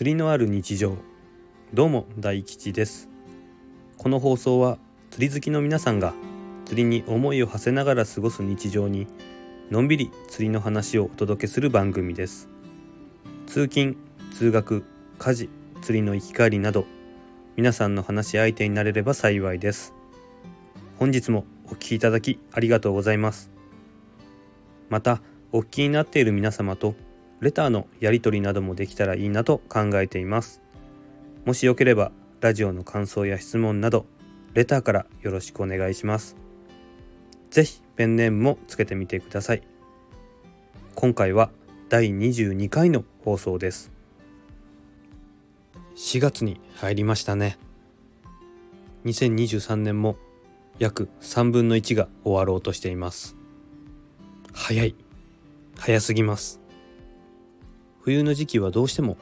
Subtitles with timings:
[0.00, 0.96] 釣りのある日常。
[1.74, 3.10] どうも大吉です。
[3.98, 4.78] この放送は
[5.10, 6.14] 釣り好きの皆さんが
[6.64, 9.06] 釣りに思いを馳せながら過ごす日常に
[9.70, 12.48] のんびり釣りの話をお届けする番組です。
[13.46, 13.98] 通勤
[14.32, 14.86] 通学
[15.18, 15.50] 家事
[15.82, 16.86] 釣りの行き帰りなど
[17.56, 19.92] 皆さんの話し相手になれれば幸いです。
[20.98, 23.50] 本日もお聴きいただきありがとうございます。
[24.88, 25.20] また
[25.52, 26.94] お聞きになっている皆様と
[27.40, 30.60] レターのやり取りなどもできたらいいなと考えています。
[31.44, 34.06] もしよければラジオの感想や質問など
[34.54, 36.36] レターからよろしくお願いします。
[37.50, 39.62] ぜひペンネームもつけてみてください。
[40.94, 41.50] 今回は
[41.88, 43.90] 第22回の放送です。
[45.96, 47.58] 4月に入りましたね。
[49.04, 50.16] 2023年も
[50.78, 53.36] 約3分の1が終わろうとしています。
[54.52, 54.94] 早い。
[55.78, 56.59] 早すぎます。
[58.10, 59.16] 冬の時期はどうしても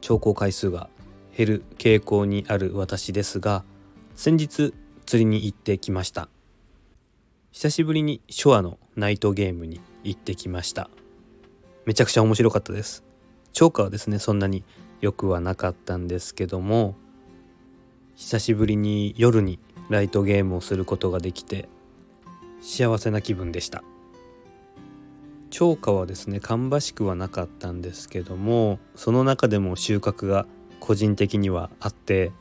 [0.00, 0.90] 調光回数が
[1.36, 3.62] 減る傾向にある私ですが
[4.16, 4.74] 先日
[5.06, 6.28] 釣りに行ってきました。
[7.52, 10.90] 久しぶりに初アのナイトゲームに行ってきました。
[11.84, 13.04] めちゃくちゃ面白かったです。
[13.52, 14.64] 超過はですねそんなに
[15.00, 16.96] 良くはなかったんですけども
[18.16, 21.68] 久しぶりに夜にライトゲームをすることができて
[22.60, 23.84] 幸せな気分でした。
[25.56, 30.46] 超過はですね芳しくはなかったんですけどもその中でも収穫が
[30.80, 32.32] 個人的にはあって、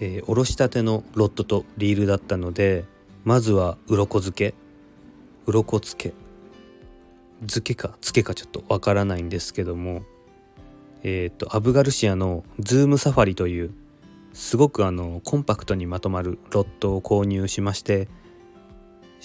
[0.00, 2.86] えー、おろしたてのロットとリールだったので
[3.22, 4.54] まずは鱗漬け。
[5.44, 6.14] 鱗漬け。
[7.40, 10.04] 漬けか漬けかちょっとわからないんですけども
[11.02, 13.74] えっ、ー、とアブガルシアのズームサファリという
[14.32, 18.08] すごくあのコンパクトにまとまるロットを購入しまして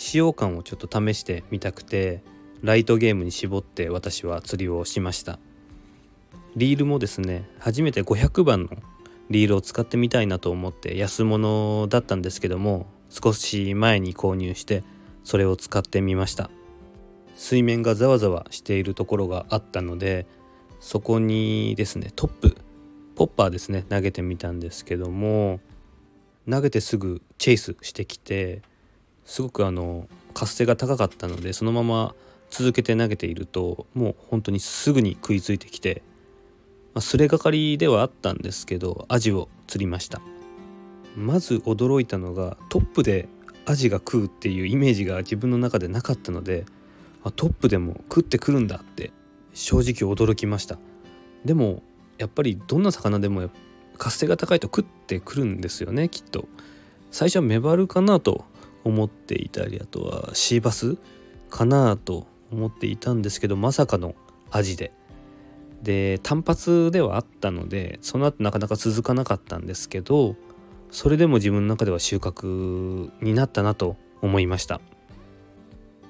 [0.02, 2.24] 使用感をちょっと試してみたくて
[2.64, 5.38] ライトゲームに絞って私は釣りをしました。
[6.56, 8.72] リールもですね初めて500番の
[9.30, 14.84] リールを使ってみたいなと思って安物だったんですけども少し前に購入して
[15.24, 16.50] それを使ってみました。
[17.36, 20.25] 水面がざわざわしているところがあったので
[20.80, 22.58] そこにですねトップ
[23.16, 25.59] ポッパーですね投げてみたんですけども
[26.50, 28.64] 投げてすぐチェイスしてきて
[29.26, 32.16] すごくあの活性が高かったのでそのまま
[32.50, 36.02] 続けて投げているともう本当にすぐに食いついてきて、
[36.94, 40.22] まあ、すれがかりではあったんですけどアジを釣りました。
[41.16, 43.28] まず驚いたのがトップで
[43.66, 46.66] アジが食うっていうイメージが自分の中でなかったので
[47.36, 49.12] トップでも食ってくるんだって
[49.54, 50.78] 正直驚きました。
[51.46, 51.84] でも
[52.18, 53.50] やっぱりどんな魚でも
[53.98, 56.48] 活性が高いと食ってくるんですよねきっと。
[57.12, 58.46] 最初はメバルかなと
[58.84, 60.97] 思っていたりあとはシーバス
[61.50, 64.16] かなと思っていたんですけどまさかの
[64.50, 64.92] アジで。
[65.81, 70.36] で単発ではあったのでその後なかなか続かなかったんですけど
[70.92, 74.80] それでも自分の中では収穫になったなと思いました。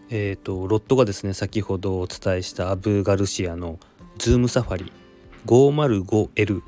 [0.10, 3.80] えっ、ー、とロットがですね先ほどお伝えしたアブ・ガルシアの
[4.18, 4.92] ズームサファリ
[5.46, 6.62] 505L5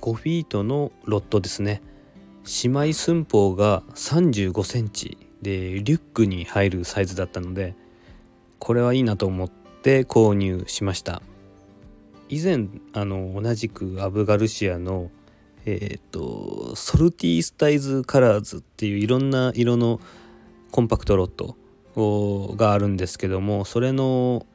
[0.00, 1.82] フィートのロットですね。
[2.64, 5.18] 姉妹寸法が35センチ。
[5.42, 7.74] でリュックに入るサイズだったので
[8.60, 11.20] これはいいなと思って購入しました。
[12.28, 15.10] 以前あの同じくアブガルシアの
[15.66, 20.00] えっ、ー、とソルティースタイルカラーズっていういろんな色の
[20.70, 21.56] コンパクトロッド
[22.56, 24.46] があるんですけどもそれの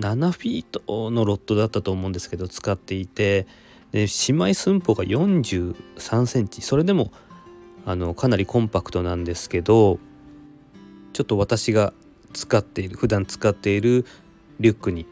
[0.00, 3.46] 7フィートのロッドだったと思うんですけど使っていて
[3.94, 6.62] で仕舞寸法が43センチ。
[6.62, 7.12] それでも
[7.86, 10.00] あのかなりコンパクトなんですけど
[11.12, 11.92] ちょっと私が
[12.32, 14.04] 使っている普段使っている
[14.58, 15.06] リュックに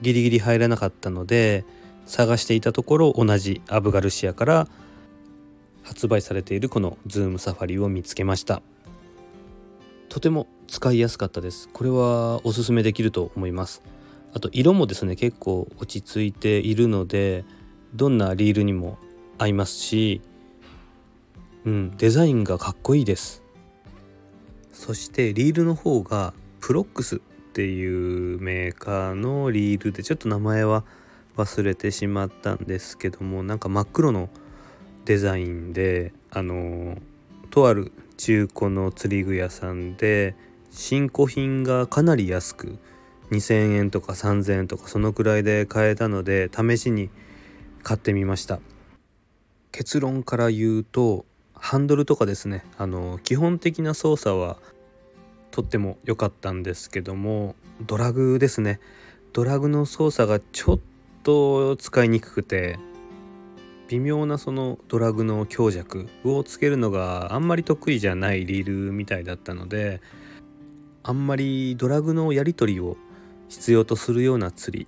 [0.00, 1.66] ギリギリ入らなかったので
[2.06, 4.68] 探していたところ同じアブガルシアから
[5.82, 8.62] 発売されているこのズームサファリを見つけました。
[10.08, 11.68] とても使いやすかったです。
[11.70, 13.82] これはおすすめできると思います。
[14.32, 17.44] あと色もですね結構落ち着いているので
[17.94, 18.98] どんなリールにも
[19.38, 20.20] 合いますし、
[21.64, 23.42] うん、デザインがかっこいいです。
[24.72, 27.18] そしてリールの方がプロックスっ
[27.52, 30.84] ていうメーカーのリールでちょっと名前は
[31.36, 34.28] 忘れてしまったんですけどもなんか真っ黒の
[35.04, 36.96] デザインであの
[37.50, 40.34] とある中古の釣り具屋さんで
[40.70, 42.78] 新古品がかなり安く
[43.30, 47.10] 2,000円とか3,000円とかそのくらいで買えたので試しに
[47.82, 48.60] 買ってみました。
[49.72, 51.24] 結論から言うと
[51.54, 52.64] ハンドルとかですね。
[52.78, 54.58] あの基本的な操作は
[55.50, 58.80] とっても良かったんですけどもドラグですね。
[59.32, 60.78] ドラグの操作がちょっ
[61.22, 62.78] と使いにくくて
[63.88, 70.00] 微妙なそのドラグの強弱をつけるのがあんまり得意じゃないリールみたいだったので
[71.02, 72.96] あんまりドラグのやり取りを
[73.48, 74.86] 必要とするような釣り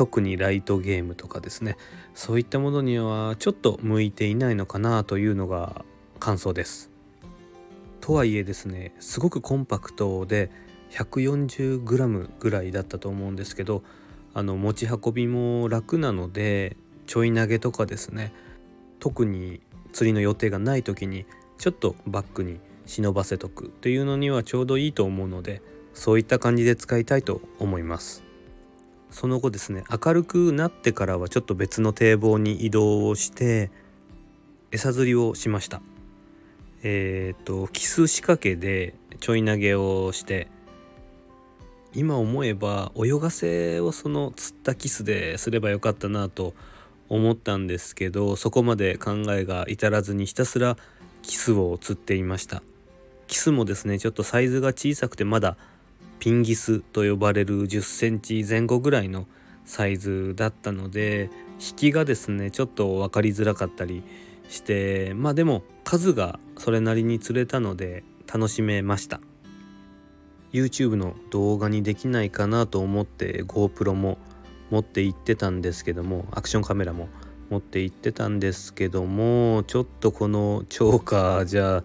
[0.00, 1.76] 特にライトゲームとかですね。
[2.14, 5.84] そういったものにはちょっと向いていないのかなというのが
[6.18, 6.90] 感想です。
[8.00, 10.50] とはいえですねすごくコンパクトで
[10.92, 13.82] 140g ぐらいだったと思うんですけど
[14.32, 18.32] あの持ち運びも楽なのでちょい投げとかですね。
[19.00, 19.60] 特に
[19.92, 21.26] 釣りの予定がない時に
[21.58, 25.60] ちょっとバッグに忍ばせとくというのにはちょうどいいと思うので
[25.92, 28.29] そういった感じで使いたいと思います。
[29.10, 33.70] その後ですね明るくなってからはちょっと別の堤防に移動をして
[34.70, 35.82] 餌釣りをしました。
[36.82, 40.48] えっ、とキス仕掛けでちょい投げをして
[41.92, 46.54] 今思えば泳がせをその釣ったキスですればよかったなと
[47.08, 50.76] 思ったんですけどそこまで考えが至らずにひたすら
[51.22, 52.62] キスを釣っていました。
[53.26, 55.56] キスもですねちょっとサイズが小さくてまだ
[56.20, 59.26] ピンギスと呼ばれる10センチ前後ぐらいの
[59.64, 64.02] サイズだったので引きがですねちょっと分かりづらかったり
[64.48, 69.20] してまあでも数がそれなりに釣れたので楽しめました。
[70.52, 74.18] YouTube の動画にできないかなと思って GoPro も
[74.70, 77.08] 持って行ってたんですけどもアクションカメラも
[77.50, 81.84] 持って行ってたんですけどもちょっとこのチョーカーじゃ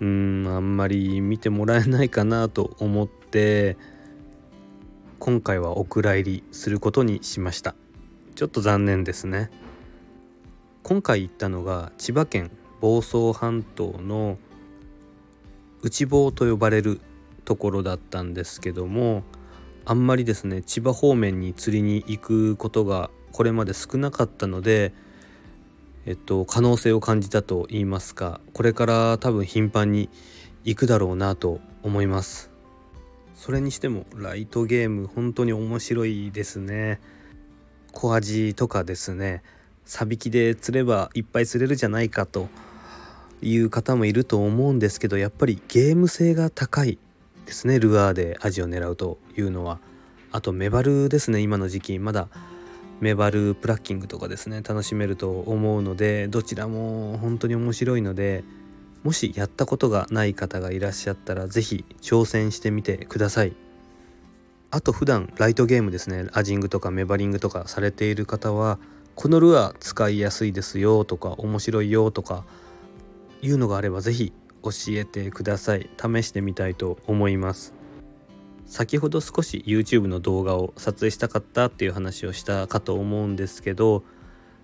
[0.00, 3.17] うんあんまり見てもらえないかなと思って
[5.18, 7.74] 今回はお蔵入りすることにしました。
[8.34, 9.50] ちょっと残念ですね。
[10.82, 14.38] 今回行ったのが千葉県房総半島の
[15.82, 17.00] 内房と呼ばれる
[17.44, 19.22] ところだったんですけども
[19.84, 24.94] あんまりですね千葉方面に釣りに行くことがこれまで少なかったので
[26.06, 30.08] えっと可能性を感じたと言いますかこれから多分頻繁に
[30.64, 32.47] 行くだろうなと思います。
[33.38, 37.00] それにしてもライトゲーム本当に面白いですね。
[37.92, 39.44] 小アジとかですね。
[39.84, 42.48] サビキで釣ればいっぱい釣れるじゃないかと
[43.40, 46.98] いう方もいると思うんですけどやっぱりゲーム性が高い
[47.46, 47.78] ですね。
[47.78, 49.78] ルアーでアジを狙うというのは。
[50.32, 51.98] あとメバルですね今の時期。
[52.00, 52.28] まだ
[53.00, 58.42] メバルプラッキングとかですね楽しめると思うのでどちらも本当に面白いので
[59.02, 63.54] もしやったことがない方がいらっしゃったら是非挑戦してみてください。
[64.70, 66.26] あと普段ライトゲームですね。
[66.32, 68.78] アジングとかメバリングとかされている方は
[69.14, 72.44] このルアー使いやすいですよとか面白いよとか
[73.40, 75.88] いうのがあれば是非教えてください。
[75.96, 77.74] 試してみたいと思います。
[78.66, 84.04] 先ほど少し YouTube の動画を撮影したかったっていう話をしたかと思うんですけど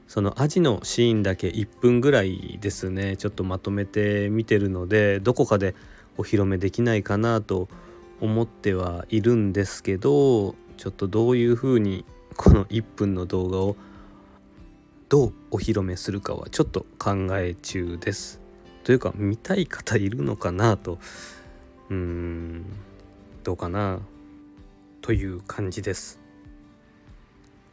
[0.07, 5.75] そのアジのシーンだけ1分ぐらいですねちょっとまとめて見てるのでどこかで
[6.17, 7.69] お披露目できないかなと
[8.21, 12.05] 思ってはいるんですけどちょっとどういう風に
[12.37, 13.77] この1分の動画を
[15.09, 18.41] どうお披露目するかはちょっと考え中です。
[18.83, 20.99] というか見たい方いるのかなと
[21.91, 22.65] うーん
[23.43, 24.01] どうかな
[25.01, 26.24] という感じです。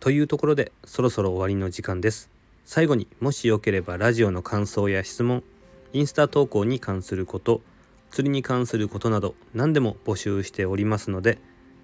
[0.01, 2.29] というところでそろそろ終わりの時間です。
[2.65, 5.43] 最後にもしよければラジオの感想や質問
[5.93, 7.61] インスタ投稿に関すること
[8.09, 11.37] 釣りに関することなど何でも募集しておりますので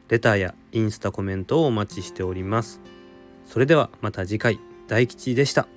[0.09, 2.81] レターやインスタコメントをお待ちしております。
[3.45, 5.76] それではまた次回大吉でした。